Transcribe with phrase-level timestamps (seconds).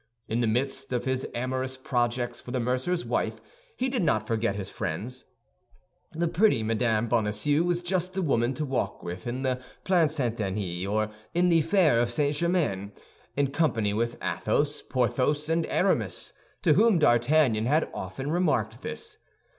[0.27, 3.39] In the midst of his amorous projects for the mercer's wife,
[3.77, 5.25] he did not forget his friends.
[6.13, 7.05] The pretty Mme.
[7.07, 10.35] Bonacieux was just the woman to walk with in the Plain St.
[10.35, 12.35] Denis or in the fair of St.
[12.35, 12.93] Germain,
[13.37, 16.33] in company with Athos, Porthos, and Aramis,
[16.63, 19.19] to whom D'Artagnan had often remarked this.